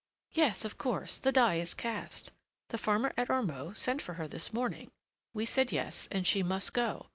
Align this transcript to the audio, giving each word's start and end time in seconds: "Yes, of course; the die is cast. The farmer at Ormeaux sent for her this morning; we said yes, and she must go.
"Yes, 0.33 0.65
of 0.65 0.79
course; 0.79 1.19
the 1.19 1.31
die 1.31 1.59
is 1.59 1.75
cast. 1.75 2.31
The 2.69 2.79
farmer 2.79 3.13
at 3.17 3.29
Ormeaux 3.29 3.73
sent 3.77 4.01
for 4.01 4.13
her 4.15 4.27
this 4.27 4.51
morning; 4.51 4.89
we 5.35 5.45
said 5.45 5.71
yes, 5.71 6.07
and 6.11 6.25
she 6.25 6.41
must 6.41 6.73
go. 6.73 7.05